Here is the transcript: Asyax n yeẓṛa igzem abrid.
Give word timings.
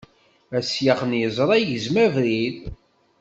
Asyax 0.57 0.99
n 1.09 1.19
yeẓṛa 1.21 1.55
igzem 1.57 1.95
abrid. 2.05 2.57